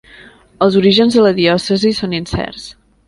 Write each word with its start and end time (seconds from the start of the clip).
Els 0.67 0.77
orígens 0.79 1.17
de 1.17 1.25
la 1.25 1.33
diòcesi 1.41 1.93
són 1.99 2.17
incerts. 2.21 2.67